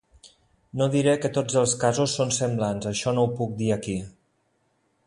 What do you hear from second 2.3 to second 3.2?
semblants, això